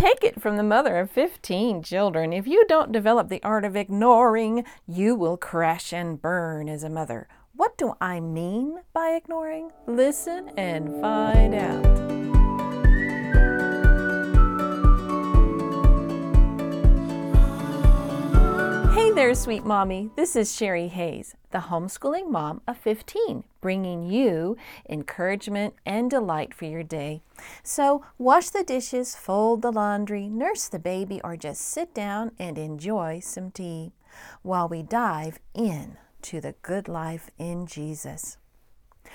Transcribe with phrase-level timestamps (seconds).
[0.00, 2.32] take it from the mother of 15 children.
[2.32, 6.88] If you don't develop the art of ignoring, you will crash and burn as a
[6.88, 7.28] mother.
[7.54, 9.72] What do I mean by ignoring?
[9.86, 12.09] Listen and find out.
[19.20, 20.08] There, sweet mommy.
[20.16, 24.56] This is Sherry Hayes, the homeschooling mom of 15, bringing you
[24.88, 27.20] encouragement and delight for your day.
[27.62, 32.56] So, wash the dishes, fold the laundry, nurse the baby, or just sit down and
[32.56, 33.92] enjoy some tea
[34.40, 38.38] while we dive in to the good life in Jesus.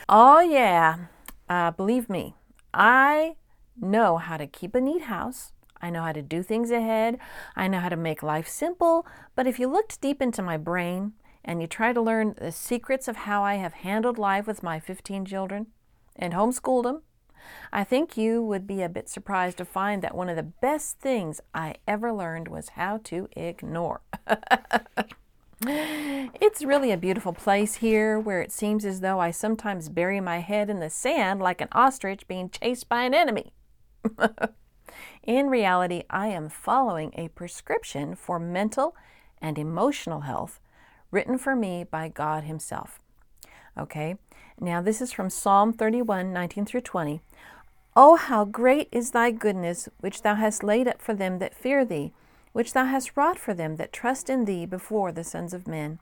[0.07, 1.07] Oh, yeah,
[1.49, 2.35] uh, believe me,
[2.75, 3.37] I
[3.75, 5.51] know how to keep a neat house
[5.85, 7.19] I know how to do things ahead.
[7.55, 9.05] I know how to make life simple.
[9.35, 11.13] But if you looked deep into my brain
[11.43, 14.79] and you try to learn the secrets of how I have handled life with my
[14.79, 15.67] 15 children
[16.15, 17.03] and homeschooled them,
[17.71, 20.97] I think you would be a bit surprised to find that one of the best
[20.97, 24.01] things I ever learned was how to ignore.
[25.61, 30.39] it's really a beautiful place here where it seems as though I sometimes bury my
[30.39, 33.53] head in the sand like an ostrich being chased by an enemy.
[35.25, 38.95] In reality, I am following a prescription for mental
[39.41, 40.59] and emotional health
[41.09, 42.99] written for me by God Himself.
[43.75, 44.17] Okay,
[44.59, 47.21] now this is from Psalm 31 19 through 20.
[47.95, 51.83] Oh, how great is thy goodness, which thou hast laid up for them that fear
[51.83, 52.13] thee,
[52.53, 55.97] which thou hast wrought for them that trust in thee before the sons of men.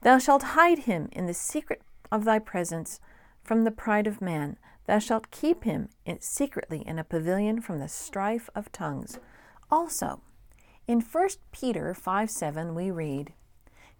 [0.00, 3.00] Thou shalt hide him in the secret of thy presence
[3.44, 4.56] from the pride of man.
[4.86, 5.88] Thou shalt keep him
[6.20, 9.18] secretly in a pavilion from the strife of tongues.
[9.70, 10.20] Also,
[10.86, 13.32] in 1 Peter 5 7, we read,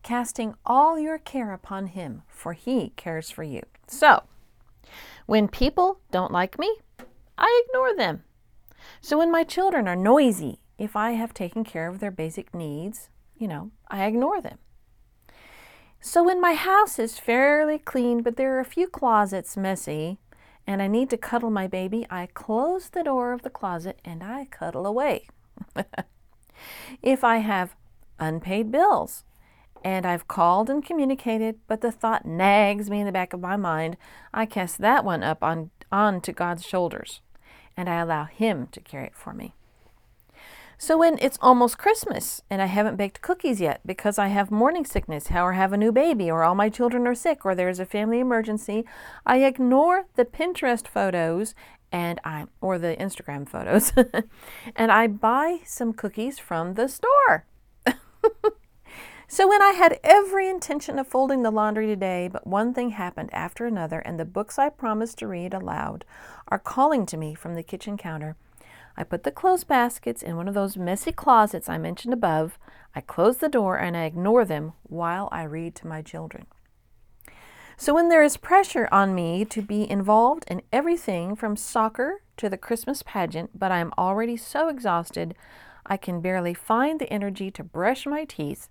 [0.02, 3.62] Casting all your care upon him, for he cares for you.
[3.88, 4.22] So,
[5.26, 6.78] when people don't like me,
[7.36, 8.22] I ignore them.
[9.00, 13.08] So, when my children are noisy, if I have taken care of their basic needs,
[13.36, 14.58] you know, I ignore them.
[16.00, 20.20] So, when my house is fairly clean, but there are a few closets messy,
[20.66, 24.22] and I need to cuddle my baby, I close the door of the closet and
[24.22, 25.28] I cuddle away.
[27.02, 27.76] if I have
[28.18, 29.24] unpaid bills
[29.84, 33.56] and I've called and communicated, but the thought nags me in the back of my
[33.56, 33.96] mind,
[34.34, 37.20] I cast that one up on, on to God's shoulders
[37.76, 39.54] and I allow Him to carry it for me.
[40.78, 44.84] So when it's almost Christmas and I haven't baked cookies yet because I have morning
[44.84, 47.86] sickness or have a new baby or all my children are sick or there's a
[47.86, 48.84] family emergency,
[49.24, 51.54] I ignore the Pinterest photos
[51.90, 53.92] and I or the Instagram photos
[54.76, 57.46] and I buy some cookies from the store.
[59.28, 63.30] so when I had every intention of folding the laundry today, but one thing happened
[63.32, 66.04] after another and the books I promised to read aloud
[66.48, 68.36] are calling to me from the kitchen counter.
[68.96, 72.58] I put the clothes baskets in one of those messy closets I mentioned above.
[72.94, 76.46] I close the door and I ignore them while I read to my children.
[77.76, 82.48] So, when there is pressure on me to be involved in everything from soccer to
[82.48, 85.34] the Christmas pageant, but I am already so exhausted
[85.84, 88.68] I can barely find the energy to brush my teeth,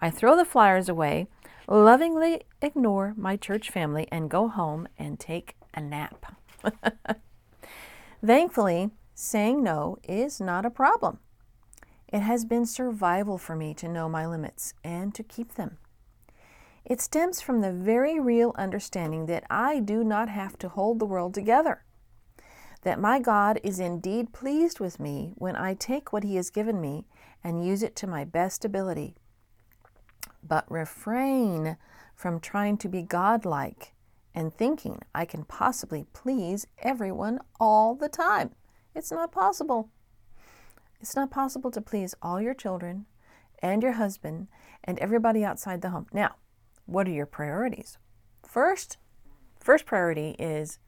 [0.00, 1.28] I throw the flyers away,
[1.68, 6.34] lovingly ignore my church family, and go home and take a nap.
[8.26, 11.18] Thankfully, saying no is not a problem.
[12.08, 15.78] It has been survival for me to know my limits and to keep them.
[16.84, 21.06] It stems from the very real understanding that I do not have to hold the
[21.06, 21.84] world together,
[22.82, 26.80] that my God is indeed pleased with me when I take what He has given
[26.80, 27.06] me
[27.42, 29.14] and use it to my best ability,
[30.42, 31.76] but refrain
[32.14, 33.94] from trying to be godlike
[34.34, 38.50] and thinking I can possibly please everyone all the time.
[38.94, 39.88] It's not possible.
[41.00, 43.06] It's not possible to please all your children
[43.60, 44.48] and your husband
[44.84, 46.06] and everybody outside the home.
[46.12, 46.36] Now,
[46.86, 47.98] what are your priorities?
[48.46, 48.98] First,
[49.58, 50.78] first priority is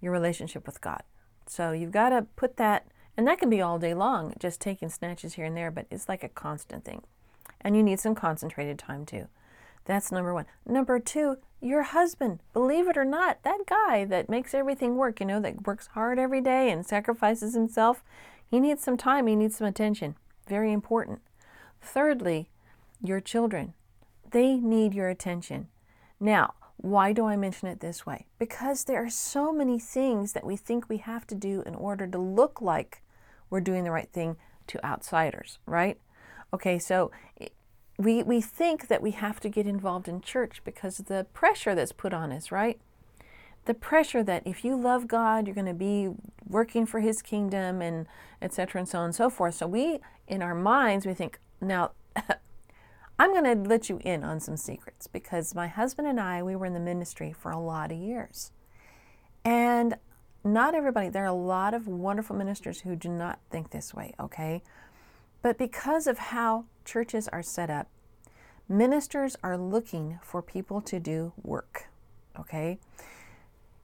[0.00, 1.02] your relationship with God.
[1.46, 4.88] So you've got to put that, and that can be all day long, just taking
[4.88, 7.02] snatches here and there, but it's like a constant thing.
[7.60, 9.28] And you need some concentrated time too.
[9.84, 10.46] That's number one.
[10.66, 15.26] Number two, your husband, believe it or not, that guy that makes everything work, you
[15.26, 18.04] know, that works hard every day and sacrifices himself,
[18.46, 20.14] he needs some time, he needs some attention.
[20.46, 21.20] Very important.
[21.80, 22.50] Thirdly,
[23.02, 23.72] your children,
[24.30, 25.68] they need your attention.
[26.20, 28.26] Now, why do I mention it this way?
[28.38, 32.06] Because there are so many things that we think we have to do in order
[32.06, 33.02] to look like
[33.48, 35.98] we're doing the right thing to outsiders, right?
[36.52, 37.10] Okay, so
[37.96, 41.92] we, we think that we have to get involved in church because the pressure that's
[41.92, 42.80] put on us, right?
[43.64, 46.10] the pressure that if you love God, you're going to be
[46.46, 48.06] working for His kingdom and
[48.42, 48.80] etc.
[48.80, 49.54] and so on and so forth.
[49.54, 51.92] So we, in our minds, we think, now,
[53.18, 56.56] I'm going to let you in on some secrets because my husband and I, we
[56.56, 58.52] were in the ministry for a lot of years.
[59.44, 59.96] And
[60.42, 64.14] not everybody, there are a lot of wonderful ministers who do not think this way,
[64.20, 64.62] okay?
[65.44, 67.88] But because of how churches are set up,
[68.66, 71.88] ministers are looking for people to do work,
[72.40, 72.78] okay?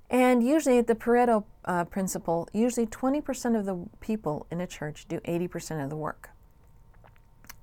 [0.09, 5.21] And usually, the Pareto uh, principle, usually 20% of the people in a church do
[5.21, 6.31] 80% of the work.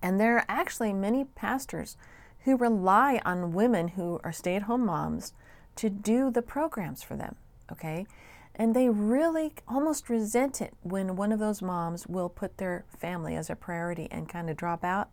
[0.04, 1.98] And there are actually many pastors
[2.42, 5.34] who rely on women who are stay at home moms
[5.78, 7.36] to do the programs for them,
[7.72, 8.06] okay?
[8.60, 13.36] And they really almost resent it when one of those moms will put their family
[13.36, 15.10] as a priority and kind of drop out.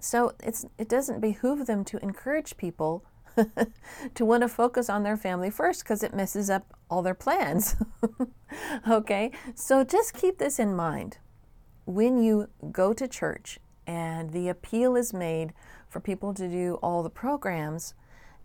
[0.00, 3.04] So it's, it doesn't behoove them to encourage people
[4.14, 7.76] to want to focus on their family first because it messes up all their plans.
[8.88, 11.18] okay, so just keep this in mind.
[11.84, 15.52] When you go to church and the appeal is made
[15.88, 17.94] for people to do all the programs,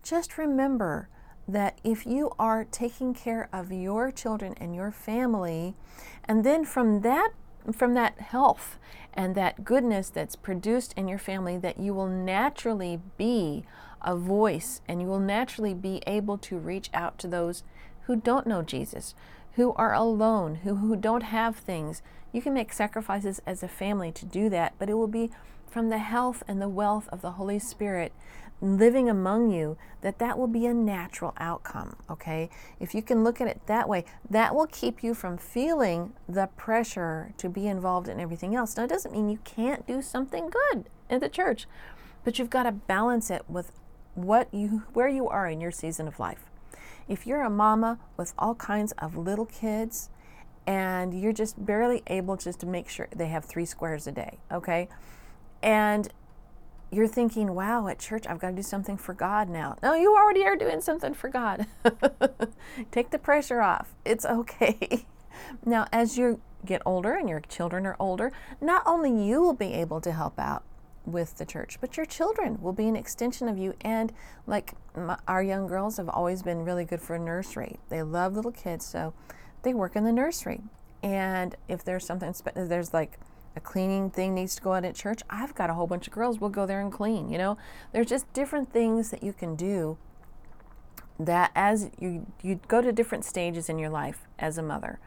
[0.02, 1.08] just remember
[1.48, 5.74] that if you are taking care of your children and your family,
[6.24, 7.30] and then from that
[7.72, 8.78] from that health
[9.12, 13.64] and that goodness that's produced in your family, that you will naturally be
[14.00, 17.62] a voice and you will naturally be able to reach out to those
[18.02, 19.14] who don't know Jesus,
[19.54, 22.00] who are alone, who, who don't have things.
[22.32, 25.30] You can make sacrifices as a family to do that, but it will be
[25.70, 28.12] from the health and the wealth of the Holy Spirit
[28.60, 32.50] living among you that that will be a natural outcome okay
[32.80, 36.48] if you can look at it that way that will keep you from feeling the
[36.56, 40.50] pressure to be involved in everything else now it doesn't mean you can't do something
[40.50, 41.68] good in the church
[42.24, 43.70] but you've got to balance it with
[44.14, 46.50] what you where you are in your season of life.
[47.08, 50.10] If you're a mama with all kinds of little kids
[50.66, 54.40] and you're just barely able just to make sure they have 3 squares a day,
[54.52, 54.88] okay?
[55.62, 56.08] And
[56.90, 59.76] you're thinking, wow, at church, I've got to do something for God now.
[59.82, 61.66] No, you already are doing something for God.
[62.90, 63.94] Take the pressure off.
[64.04, 65.06] It's okay.
[65.64, 69.74] now, as you get older and your children are older, not only you will be
[69.74, 70.64] able to help out,
[71.08, 73.74] with the church, but your children will be an extension of you.
[73.80, 74.12] And
[74.46, 77.78] like my, our young girls have always been really good for a nursery.
[77.88, 79.14] They love little kids, so
[79.62, 80.60] they work in the nursery.
[81.02, 83.18] And if there's something, there's like
[83.58, 86.12] a cleaning thing needs to go on at church, I've got a whole bunch of
[86.12, 87.28] girls We'll go there and clean.
[87.28, 87.58] You know,
[87.92, 89.98] there's just different things that you can do
[91.18, 95.00] that as you you go to different stages in your life as a mother.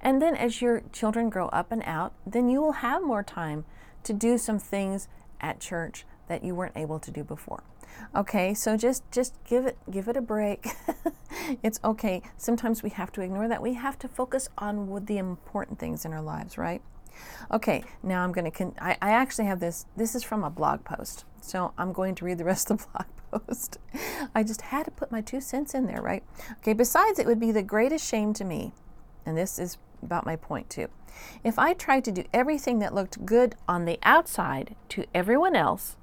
[0.00, 3.64] And then as your children grow up and out, then you will have more time
[4.04, 5.08] to do some things
[5.40, 7.64] at church that you weren't able to do before.
[8.14, 10.68] Okay, so just just give it give it a break.
[11.62, 12.22] it's okay.
[12.36, 13.60] Sometimes we have to ignore that.
[13.60, 16.82] We have to focus on the important things in our lives, right?
[17.50, 18.50] Okay, now I'm going to.
[18.50, 19.86] Con- I, I actually have this.
[19.96, 22.86] This is from a blog post, so I'm going to read the rest of the
[22.92, 23.78] blog post.
[24.34, 26.24] I just had to put my two cents in there, right?
[26.58, 26.72] Okay.
[26.72, 28.72] Besides, it would be the greatest shame to me,
[29.24, 30.88] and this is about my point too.
[31.42, 35.96] If I tried to do everything that looked good on the outside to everyone else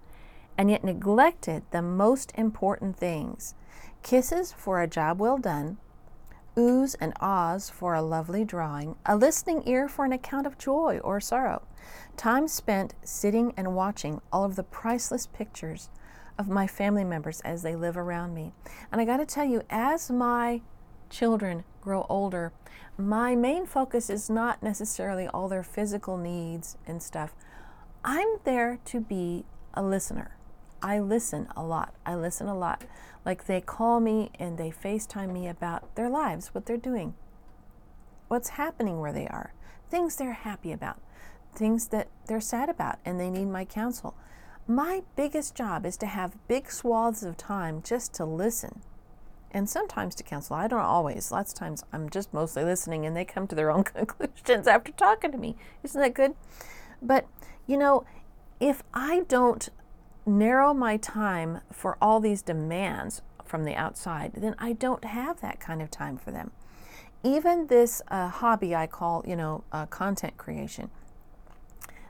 [0.57, 3.55] and yet neglected the most important things
[4.01, 5.77] kisses for a job well done,
[6.55, 10.99] oohs and ahs for a lovely drawing, a listening ear for an account of joy
[11.03, 11.63] or sorrow,
[12.17, 15.89] time spent sitting and watching all of the priceless pictures
[16.37, 18.51] of my family members as they live around me.
[18.91, 20.61] And I got to tell you, as my
[21.09, 22.51] children grow older,
[22.97, 27.33] my main focus is not necessarily all their physical needs and stuff.
[28.03, 30.37] I'm there to be a listener.
[30.81, 31.93] I listen a lot.
[32.05, 32.83] I listen a lot.
[33.25, 37.13] Like they call me and they FaceTime me about their lives, what they're doing,
[38.27, 39.53] what's happening where they are,
[39.89, 40.99] things they're happy about,
[41.55, 44.15] things that they're sad about, and they need my counsel.
[44.67, 48.81] My biggest job is to have big swaths of time just to listen
[49.51, 50.55] and sometimes to counsel.
[50.55, 51.31] I don't always.
[51.31, 54.91] Lots of times I'm just mostly listening and they come to their own conclusions after
[54.91, 55.55] talking to me.
[55.83, 56.33] Isn't that good?
[57.01, 57.27] But,
[57.67, 58.05] you know,
[58.59, 59.69] if I don't
[60.25, 65.59] narrow my time for all these demands from the outside, then I don't have that
[65.59, 66.51] kind of time for them.
[67.23, 70.89] Even this uh, hobby I call, you know, uh, content creation.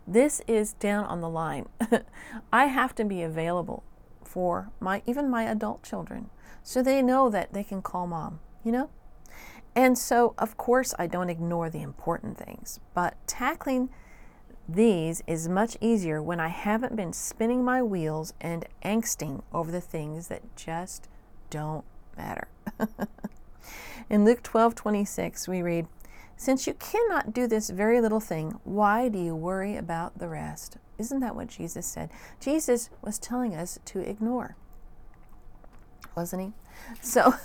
[0.07, 1.67] This is down on the line.
[2.53, 3.83] I have to be available
[4.23, 6.29] for my even my adult children
[6.63, 8.89] so they know that they can call mom, you know?
[9.75, 13.89] And so, of course, I don't ignore the important things, but tackling
[14.67, 19.81] these is much easier when I haven't been spinning my wheels and angsting over the
[19.81, 21.09] things that just
[21.49, 21.83] don't
[22.17, 22.47] matter.
[24.09, 25.87] In Luke 12 26, we read,
[26.37, 30.77] Since you cannot do this very little thing, why do you worry about the rest?
[30.97, 32.09] Isn't that what Jesus said?
[32.39, 34.55] Jesus was telling us to ignore,
[36.15, 36.53] wasn't he?
[37.01, 37.35] So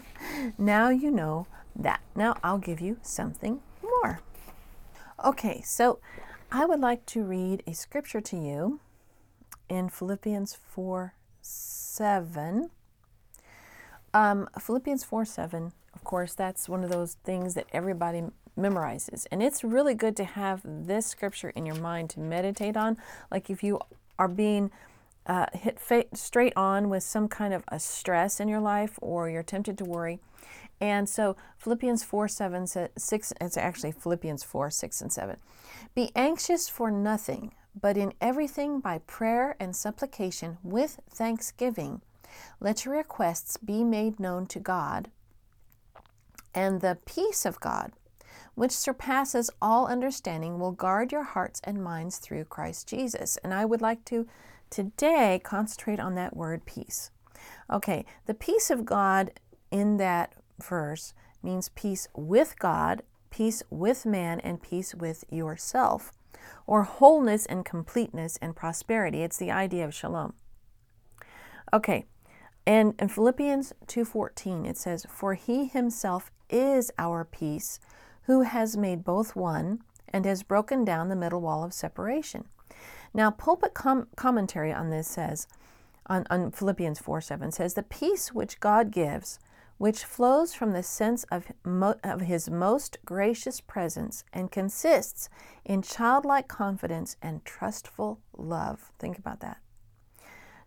[0.58, 2.00] now you know that.
[2.16, 4.20] Now I'll give you something more.
[5.24, 5.98] Okay, so
[6.56, 8.78] I would like to read a scripture to you
[9.68, 12.70] in Philippians 4 7.
[14.14, 18.22] Um, Philippians 4 7, of course, that's one of those things that everybody
[18.56, 19.26] memorizes.
[19.32, 22.98] And it's really good to have this scripture in your mind to meditate on.
[23.32, 23.80] Like if you
[24.16, 24.70] are being
[25.26, 29.28] uh, hit fa- straight on with some kind of a stress in your life or
[29.28, 30.20] you're tempted to worry.
[30.84, 35.36] And so Philippians 4 7 6, it's actually Philippians 4 6 and 7.
[35.94, 42.02] Be anxious for nothing, but in everything by prayer and supplication with thanksgiving
[42.60, 45.10] let your requests be made known to God,
[46.54, 47.92] and the peace of God,
[48.54, 53.36] which surpasses all understanding, will guard your hearts and minds through Christ Jesus.
[53.38, 54.26] And I would like to
[54.70, 57.10] today concentrate on that word peace.
[57.70, 59.32] Okay, the peace of God
[59.70, 66.12] in that verse means peace with God, peace with man, and peace with yourself,
[66.66, 69.22] or wholeness and completeness and prosperity.
[69.22, 70.34] It's the idea of shalom.
[71.72, 72.06] Okay,
[72.66, 77.80] and in Philippians 2:14 it says, "For he himself is our peace,
[78.22, 82.46] who has made both one and has broken down the middle wall of separation."
[83.12, 85.46] Now, pulpit com- commentary on this says,
[86.06, 89.38] on, on Philippians 4 7 says, The peace which God gives,
[89.78, 95.28] which flows from the sense of, mo- of his most gracious presence and consists
[95.64, 98.92] in childlike confidence and trustful love.
[98.98, 99.58] Think about that.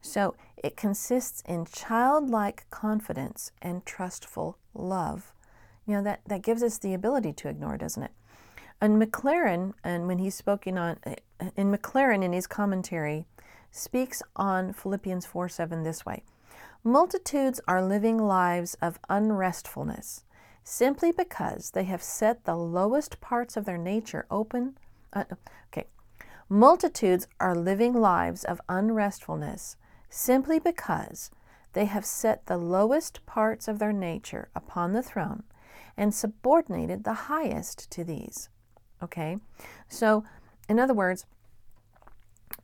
[0.01, 5.33] So it consists in childlike confidence and trustful love.
[5.85, 8.11] You know, that, that gives us the ability to ignore, doesn't it?
[8.79, 10.97] And Maclaren, and when he's spoken on,
[11.55, 13.25] in Maclaren in his commentary,
[13.71, 16.23] speaks on Philippians 4 7 this way
[16.83, 20.23] Multitudes are living lives of unrestfulness
[20.63, 24.77] simply because they have set the lowest parts of their nature open.
[25.13, 25.23] Uh,
[25.71, 25.87] okay.
[26.49, 29.75] Multitudes are living lives of unrestfulness
[30.09, 31.31] simply because
[31.73, 35.43] they have set the lowest parts of their nature upon the throne
[35.95, 38.49] and subordinated the highest to these.
[39.01, 39.37] Okay?
[39.87, 40.23] So,
[40.69, 41.25] in other words,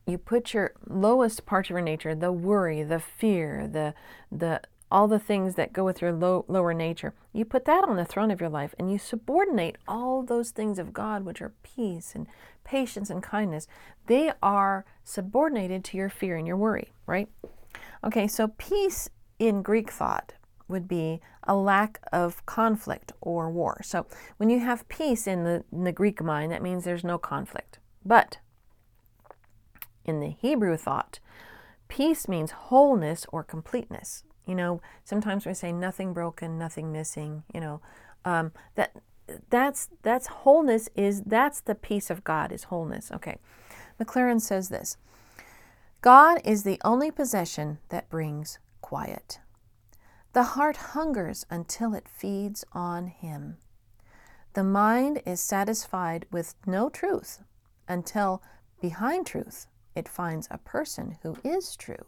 [0.06, 3.94] you put your lowest part of your nature, the worry, the fear, the
[4.30, 7.96] the all the things that go with your low, lower nature, you put that on
[7.96, 11.52] the throne of your life and you subordinate all those things of God, which are
[11.64, 12.28] peace and
[12.62, 13.66] patience and kindness.
[14.06, 17.28] They are subordinated to your fear and your worry, right?
[18.04, 19.08] Okay, so peace
[19.40, 20.34] in Greek thought
[20.68, 23.80] would be a lack of conflict or war.
[23.82, 24.06] So
[24.36, 27.78] when you have peace in the, in the Greek mind, that means there's no conflict.
[28.04, 28.38] But
[30.04, 31.18] in the Hebrew thought,
[31.88, 34.24] peace means wholeness or completeness.
[34.46, 37.44] You know, sometimes we say nothing broken, nothing missing.
[37.52, 37.80] You know,
[38.24, 38.92] um, that
[39.50, 43.10] that's that's wholeness is that's the peace of God is wholeness.
[43.12, 43.38] Okay,
[43.98, 44.96] Maclaren says this:
[46.02, 49.40] God is the only possession that brings quiet.
[50.34, 53.56] The heart hungers until it feeds on Him.
[54.54, 57.42] The mind is satisfied with no truth
[57.88, 58.42] until
[58.80, 62.06] behind truth it finds a person who is true.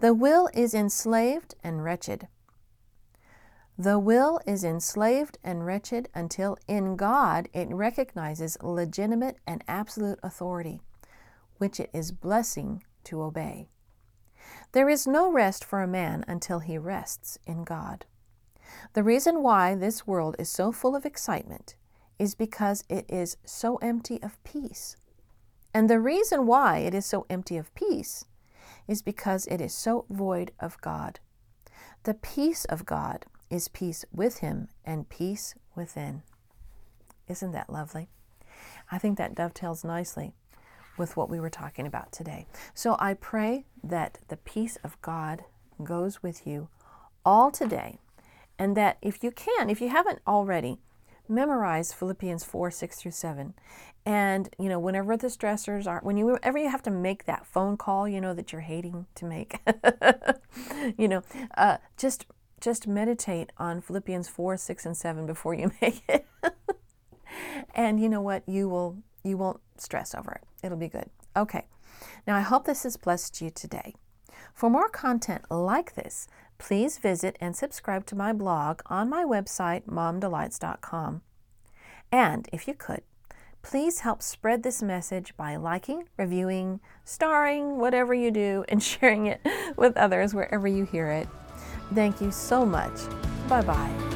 [0.00, 2.28] The will is enslaved and wretched.
[3.76, 10.80] The will is enslaved and wretched until in God it recognizes legitimate and absolute authority,
[11.58, 13.68] which it is blessing to obey.
[14.72, 18.04] There is no rest for a man until he rests in God.
[18.92, 21.74] The reason why this world is so full of excitement
[22.18, 24.96] is because it is so empty of peace.
[25.74, 28.24] And the reason why it is so empty of peace
[28.86, 31.18] is because it is so void of God.
[32.04, 36.22] The peace of God is peace with Him and peace within.
[37.26, 38.08] Isn't that lovely?
[38.92, 40.34] I think that dovetails nicely
[40.96, 42.46] with what we were talking about today.
[42.72, 45.44] So I pray that the peace of God
[45.82, 46.68] goes with you
[47.24, 47.98] all today,
[48.58, 50.78] and that if you can, if you haven't already,
[51.28, 53.54] memorize Philippians 4 6 through 7.
[54.06, 57.46] And, you know, whenever the stressors are, when you, whenever you have to make that
[57.46, 59.60] phone call, you know, that you're hating to make,
[60.98, 61.22] you know,
[61.56, 62.26] uh, just
[62.60, 66.26] just meditate on Philippians 4, 6, and 7 before you make it.
[67.74, 68.42] and you know what?
[68.46, 70.42] You will you won't stress over it.
[70.62, 71.08] It'll be good.
[71.36, 71.66] Okay.
[72.26, 73.94] Now I hope this has blessed you today.
[74.52, 79.84] For more content like this, please visit and subscribe to my blog on my website,
[79.84, 81.22] momdelights.com.
[82.12, 83.02] And if you could,
[83.62, 89.40] please help spread this message by liking, reviewing, starring, whatever you do, and sharing it
[89.76, 91.28] with others wherever you hear it.
[91.92, 93.00] Thank you so much.
[93.48, 94.13] Bye bye.